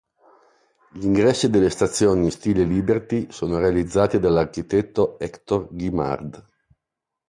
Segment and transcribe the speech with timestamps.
[0.93, 6.43] Gli ingressi delle stazioni, in stile liberty sono realizzati dall'architetto Hector Guimard.